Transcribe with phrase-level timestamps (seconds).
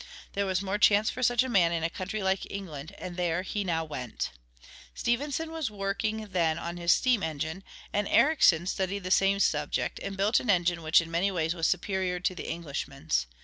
[0.33, 3.43] There was more chance for such a man in a country like England, and there
[3.43, 4.31] he now went.
[4.95, 10.17] Stephenson was working then on his steam engine, and Ericsson studied the same subject, and
[10.17, 13.27] built an engine which in many ways was superior to the Englishman's.